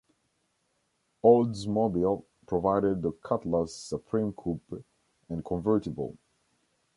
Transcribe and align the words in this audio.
Oldsmobile 1.23 2.23
provided 2.47 3.03
the 3.03 3.11
Cutlass 3.11 3.75
Supreme 3.75 4.33
coupe 4.33 4.83
and 5.29 5.45
convertible. 5.45 6.17